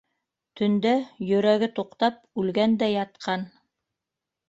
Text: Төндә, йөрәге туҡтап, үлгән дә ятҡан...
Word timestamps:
Төндә, 0.61 0.93
йөрәге 1.27 1.71
туҡтап, 1.81 2.19
үлгән 2.45 2.77
дә 2.83 2.91
ятҡан... 2.97 3.49